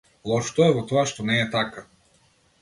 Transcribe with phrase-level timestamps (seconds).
[0.29, 1.85] Лошото е во тоа што не е така.